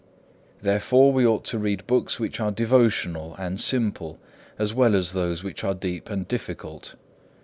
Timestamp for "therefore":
0.63-1.13